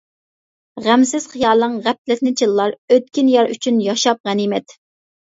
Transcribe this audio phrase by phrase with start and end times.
[0.85, 4.75] غەمسىز خىيالىڭ غەپلەتنى چىللار، ئۆتكىن يار ئۈچۈن ياشاپ غەنىيمەت.